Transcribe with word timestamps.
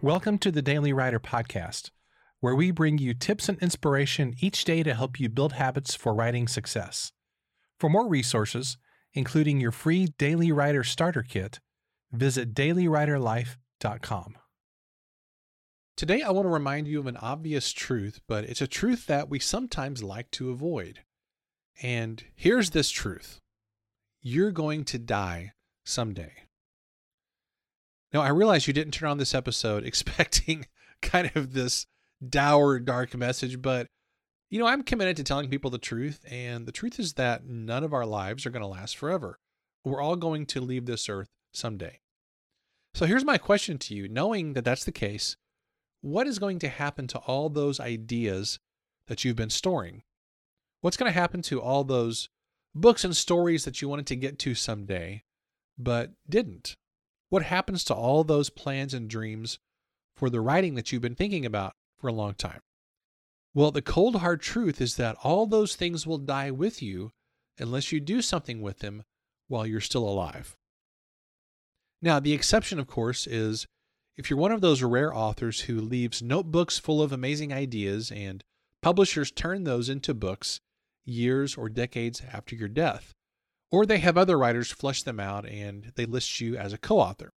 Welcome 0.00 0.38
to 0.38 0.52
the 0.52 0.62
Daily 0.62 0.92
Writer 0.92 1.18
Podcast, 1.18 1.90
where 2.38 2.54
we 2.54 2.70
bring 2.70 2.98
you 2.98 3.14
tips 3.14 3.48
and 3.48 3.58
inspiration 3.58 4.36
each 4.38 4.62
day 4.64 4.84
to 4.84 4.94
help 4.94 5.18
you 5.18 5.28
build 5.28 5.54
habits 5.54 5.96
for 5.96 6.14
writing 6.14 6.46
success. 6.46 7.10
For 7.80 7.90
more 7.90 8.06
resources, 8.06 8.76
including 9.12 9.60
your 9.60 9.72
free 9.72 10.06
Daily 10.16 10.52
Writer 10.52 10.84
Starter 10.84 11.24
Kit, 11.24 11.58
visit 12.12 12.54
dailywriterlife.com. 12.54 14.36
Today, 15.96 16.22
I 16.22 16.30
want 16.30 16.44
to 16.44 16.50
remind 16.50 16.86
you 16.86 17.00
of 17.00 17.08
an 17.08 17.16
obvious 17.16 17.72
truth, 17.72 18.20
but 18.28 18.44
it's 18.44 18.62
a 18.62 18.68
truth 18.68 19.06
that 19.06 19.28
we 19.28 19.40
sometimes 19.40 20.04
like 20.04 20.30
to 20.30 20.50
avoid. 20.50 21.00
And 21.82 22.22
here's 22.36 22.70
this 22.70 22.90
truth 22.90 23.40
you're 24.20 24.52
going 24.52 24.84
to 24.84 24.98
die 25.00 25.54
someday. 25.84 26.34
Now, 28.12 28.20
I 28.22 28.28
realize 28.28 28.66
you 28.66 28.72
didn't 28.72 28.94
turn 28.94 29.08
on 29.08 29.18
this 29.18 29.34
episode 29.34 29.84
expecting 29.86 30.66
kind 31.02 31.30
of 31.34 31.52
this 31.52 31.86
dour, 32.26 32.78
dark 32.78 33.14
message, 33.14 33.60
but 33.62 33.88
you 34.50 34.58
know, 34.58 34.66
I'm 34.66 34.82
committed 34.82 35.16
to 35.18 35.24
telling 35.24 35.50
people 35.50 35.70
the 35.70 35.78
truth. 35.78 36.24
And 36.30 36.66
the 36.66 36.72
truth 36.72 36.98
is 36.98 37.14
that 37.14 37.44
none 37.46 37.84
of 37.84 37.92
our 37.92 38.06
lives 38.06 38.46
are 38.46 38.50
going 38.50 38.62
to 38.62 38.66
last 38.66 38.96
forever. 38.96 39.38
We're 39.84 40.00
all 40.00 40.16
going 40.16 40.46
to 40.46 40.60
leave 40.60 40.86
this 40.86 41.08
earth 41.08 41.28
someday. 41.52 42.00
So 42.94 43.06
here's 43.06 43.24
my 43.24 43.38
question 43.38 43.78
to 43.78 43.94
you 43.94 44.08
knowing 44.08 44.54
that 44.54 44.64
that's 44.64 44.84
the 44.84 44.92
case, 44.92 45.36
what 46.00 46.26
is 46.26 46.38
going 46.38 46.58
to 46.60 46.68
happen 46.68 47.06
to 47.08 47.18
all 47.18 47.50
those 47.50 47.78
ideas 47.78 48.58
that 49.06 49.24
you've 49.24 49.36
been 49.36 49.50
storing? 49.50 50.02
What's 50.80 50.96
going 50.96 51.12
to 51.12 51.18
happen 51.18 51.42
to 51.42 51.60
all 51.60 51.84
those 51.84 52.28
books 52.74 53.04
and 53.04 53.16
stories 53.16 53.64
that 53.64 53.82
you 53.82 53.88
wanted 53.88 54.06
to 54.06 54.16
get 54.16 54.38
to 54.40 54.54
someday, 54.54 55.24
but 55.76 56.12
didn't? 56.28 56.76
What 57.28 57.42
happens 57.42 57.84
to 57.84 57.94
all 57.94 58.24
those 58.24 58.50
plans 58.50 58.94
and 58.94 59.08
dreams 59.08 59.58
for 60.16 60.30
the 60.30 60.40
writing 60.40 60.74
that 60.74 60.90
you've 60.92 61.02
been 61.02 61.14
thinking 61.14 61.44
about 61.44 61.74
for 61.98 62.08
a 62.08 62.12
long 62.12 62.34
time? 62.34 62.60
Well, 63.54 63.70
the 63.70 63.82
cold 63.82 64.16
hard 64.16 64.40
truth 64.40 64.80
is 64.80 64.96
that 64.96 65.16
all 65.22 65.46
those 65.46 65.74
things 65.74 66.06
will 66.06 66.18
die 66.18 66.50
with 66.50 66.82
you 66.82 67.10
unless 67.58 67.92
you 67.92 68.00
do 68.00 68.22
something 68.22 68.62
with 68.62 68.78
them 68.78 69.02
while 69.48 69.66
you're 69.66 69.80
still 69.80 70.08
alive. 70.08 70.56
Now, 72.00 72.20
the 72.20 72.32
exception, 72.32 72.78
of 72.78 72.86
course, 72.86 73.26
is 73.26 73.66
if 74.16 74.30
you're 74.30 74.38
one 74.38 74.52
of 74.52 74.60
those 74.60 74.82
rare 74.82 75.14
authors 75.14 75.62
who 75.62 75.80
leaves 75.80 76.22
notebooks 76.22 76.78
full 76.78 77.02
of 77.02 77.12
amazing 77.12 77.52
ideas 77.52 78.12
and 78.12 78.44
publishers 78.82 79.30
turn 79.30 79.64
those 79.64 79.88
into 79.88 80.14
books 80.14 80.60
years 81.04 81.56
or 81.56 81.68
decades 81.68 82.22
after 82.32 82.54
your 82.54 82.68
death. 82.68 83.12
Or 83.70 83.84
they 83.84 83.98
have 83.98 84.16
other 84.16 84.38
writers 84.38 84.72
flesh 84.72 85.02
them 85.02 85.20
out 85.20 85.46
and 85.46 85.92
they 85.96 86.06
list 86.06 86.40
you 86.40 86.56
as 86.56 86.72
a 86.72 86.78
co 86.78 86.98
author. 86.98 87.30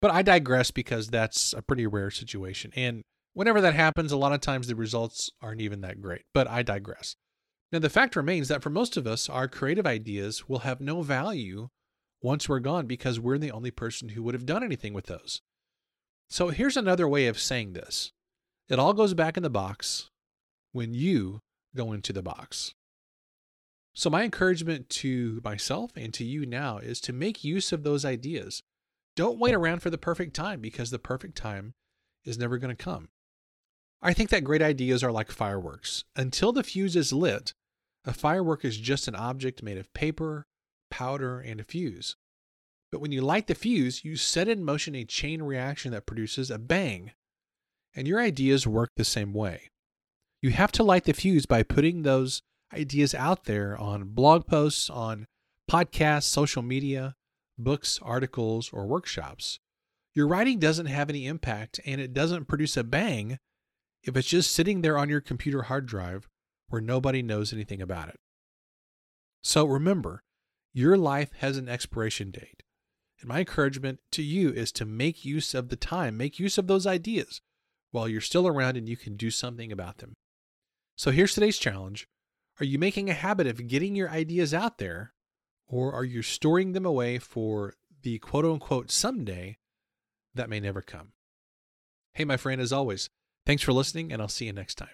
But 0.00 0.10
I 0.10 0.22
digress 0.22 0.70
because 0.70 1.08
that's 1.08 1.52
a 1.52 1.62
pretty 1.62 1.86
rare 1.86 2.10
situation. 2.10 2.72
And 2.76 3.02
whenever 3.32 3.60
that 3.60 3.74
happens, 3.74 4.12
a 4.12 4.16
lot 4.16 4.32
of 4.32 4.40
times 4.40 4.66
the 4.66 4.76
results 4.76 5.30
aren't 5.42 5.60
even 5.60 5.80
that 5.80 6.00
great. 6.00 6.22
But 6.32 6.48
I 6.48 6.62
digress. 6.62 7.16
Now, 7.72 7.80
the 7.80 7.90
fact 7.90 8.14
remains 8.14 8.48
that 8.48 8.62
for 8.62 8.70
most 8.70 8.96
of 8.96 9.06
us, 9.06 9.28
our 9.28 9.48
creative 9.48 9.86
ideas 9.86 10.48
will 10.48 10.60
have 10.60 10.80
no 10.80 11.02
value 11.02 11.68
once 12.22 12.48
we're 12.48 12.60
gone 12.60 12.86
because 12.86 13.18
we're 13.18 13.38
the 13.38 13.50
only 13.50 13.70
person 13.70 14.10
who 14.10 14.22
would 14.22 14.34
have 14.34 14.46
done 14.46 14.62
anything 14.62 14.92
with 14.92 15.06
those. 15.06 15.40
So 16.28 16.48
here's 16.48 16.76
another 16.76 17.08
way 17.08 17.26
of 17.26 17.38
saying 17.38 17.72
this 17.72 18.12
it 18.68 18.78
all 18.78 18.92
goes 18.92 19.14
back 19.14 19.36
in 19.36 19.42
the 19.42 19.50
box 19.50 20.10
when 20.72 20.94
you 20.94 21.40
go 21.74 21.92
into 21.92 22.12
the 22.12 22.22
box. 22.22 22.74
So, 23.96 24.10
my 24.10 24.24
encouragement 24.24 24.90
to 24.90 25.40
myself 25.42 25.92
and 25.96 26.12
to 26.12 26.24
you 26.24 26.44
now 26.44 26.76
is 26.76 27.00
to 27.00 27.14
make 27.14 27.42
use 27.42 27.72
of 27.72 27.82
those 27.82 28.04
ideas. 28.04 28.62
Don't 29.16 29.38
wait 29.38 29.54
around 29.54 29.80
for 29.80 29.88
the 29.88 29.96
perfect 29.96 30.36
time 30.36 30.60
because 30.60 30.90
the 30.90 30.98
perfect 30.98 31.34
time 31.34 31.72
is 32.22 32.36
never 32.36 32.58
going 32.58 32.76
to 32.76 32.84
come. 32.84 33.08
I 34.02 34.12
think 34.12 34.28
that 34.28 34.44
great 34.44 34.60
ideas 34.60 35.02
are 35.02 35.10
like 35.10 35.30
fireworks. 35.30 36.04
Until 36.14 36.52
the 36.52 36.62
fuse 36.62 36.94
is 36.94 37.10
lit, 37.10 37.54
a 38.04 38.12
firework 38.12 38.66
is 38.66 38.76
just 38.76 39.08
an 39.08 39.14
object 39.14 39.62
made 39.62 39.78
of 39.78 39.92
paper, 39.94 40.44
powder, 40.90 41.40
and 41.40 41.58
a 41.58 41.64
fuse. 41.64 42.16
But 42.92 43.00
when 43.00 43.12
you 43.12 43.22
light 43.22 43.46
the 43.46 43.54
fuse, 43.54 44.04
you 44.04 44.16
set 44.16 44.46
in 44.46 44.62
motion 44.62 44.94
a 44.94 45.06
chain 45.06 45.42
reaction 45.42 45.92
that 45.92 46.04
produces 46.04 46.50
a 46.50 46.58
bang. 46.58 47.12
And 47.94 48.06
your 48.06 48.20
ideas 48.20 48.66
work 48.66 48.90
the 48.96 49.06
same 49.06 49.32
way. 49.32 49.70
You 50.42 50.50
have 50.50 50.70
to 50.72 50.82
light 50.82 51.04
the 51.04 51.14
fuse 51.14 51.46
by 51.46 51.62
putting 51.62 52.02
those 52.02 52.42
ideas 52.72 53.14
out 53.14 53.44
there 53.44 53.76
on 53.76 54.04
blog 54.08 54.46
posts, 54.46 54.90
on 54.90 55.26
podcasts, 55.70 56.24
social 56.24 56.62
media, 56.62 57.14
books, 57.58 57.98
articles, 58.02 58.70
or 58.72 58.86
workshops. 58.86 59.58
Your 60.14 60.26
writing 60.26 60.58
doesn't 60.58 60.86
have 60.86 61.10
any 61.10 61.26
impact 61.26 61.80
and 61.84 62.00
it 62.00 62.14
doesn't 62.14 62.46
produce 62.46 62.76
a 62.76 62.84
bang 62.84 63.38
if 64.02 64.16
it's 64.16 64.28
just 64.28 64.52
sitting 64.52 64.80
there 64.80 64.96
on 64.96 65.08
your 65.08 65.20
computer 65.20 65.62
hard 65.62 65.86
drive 65.86 66.28
where 66.68 66.80
nobody 66.80 67.22
knows 67.22 67.52
anything 67.52 67.82
about 67.82 68.08
it. 68.08 68.16
So 69.42 69.64
remember, 69.64 70.22
your 70.72 70.96
life 70.96 71.30
has 71.38 71.56
an 71.56 71.68
expiration 71.68 72.30
date. 72.30 72.62
And 73.20 73.28
my 73.28 73.40
encouragement 73.40 74.00
to 74.12 74.22
you 74.22 74.50
is 74.50 74.72
to 74.72 74.84
make 74.84 75.24
use 75.24 75.54
of 75.54 75.68
the 75.68 75.76
time, 75.76 76.16
make 76.16 76.38
use 76.38 76.58
of 76.58 76.66
those 76.66 76.86
ideas 76.86 77.40
while 77.90 78.08
you're 78.08 78.20
still 78.20 78.46
around 78.46 78.76
and 78.76 78.88
you 78.88 78.96
can 78.96 79.16
do 79.16 79.30
something 79.30 79.72
about 79.72 79.98
them. 79.98 80.14
So 80.96 81.10
here's 81.10 81.34
today's 81.34 81.58
challenge 81.58 82.06
are 82.60 82.66
you 82.66 82.78
making 82.78 83.10
a 83.10 83.14
habit 83.14 83.46
of 83.46 83.66
getting 83.68 83.94
your 83.94 84.10
ideas 84.10 84.54
out 84.54 84.78
there, 84.78 85.12
or 85.66 85.92
are 85.92 86.04
you 86.04 86.22
storing 86.22 86.72
them 86.72 86.86
away 86.86 87.18
for 87.18 87.74
the 88.02 88.18
quote 88.18 88.44
unquote 88.44 88.90
someday 88.90 89.58
that 90.34 90.48
may 90.48 90.60
never 90.60 90.82
come? 90.82 91.12
Hey, 92.14 92.24
my 92.24 92.36
friend, 92.36 92.60
as 92.60 92.72
always, 92.72 93.10
thanks 93.44 93.62
for 93.62 93.72
listening, 93.72 94.12
and 94.12 94.22
I'll 94.22 94.28
see 94.28 94.46
you 94.46 94.52
next 94.52 94.76
time. 94.76 94.88